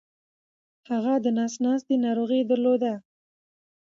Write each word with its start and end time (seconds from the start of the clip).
هغه 0.89 1.13
دنس 1.25 1.53
ناستې 1.65 1.95
ناروغې 2.05 2.41
درلوده 2.51 2.93